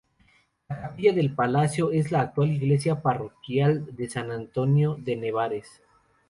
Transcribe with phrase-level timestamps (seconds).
[0.67, 5.79] La capilla del palacio es la actual iglesia parroquial de San Antonio de Nevares.